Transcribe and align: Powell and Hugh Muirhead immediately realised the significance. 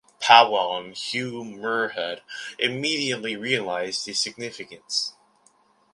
Powell 0.19 0.75
and 0.77 0.95
Hugh 0.97 1.43
Muirhead 1.45 2.23
immediately 2.57 3.35
realised 3.35 4.03
the 4.07 4.13
significance. 4.13 5.13